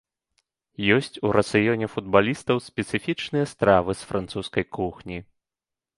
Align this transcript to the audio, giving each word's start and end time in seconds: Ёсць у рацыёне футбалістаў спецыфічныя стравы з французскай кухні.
Ёсць 0.95 1.19
у 1.27 1.33
рацыёне 1.37 1.89
футбалістаў 1.95 2.63
спецыфічныя 2.69 3.45
стравы 3.55 3.91
з 4.03 4.11
французскай 4.13 4.65
кухні. 4.79 5.17